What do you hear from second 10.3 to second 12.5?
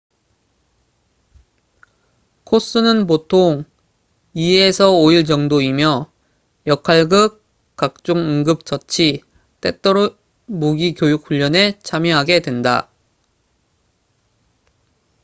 무기 교육훈련에 참여하게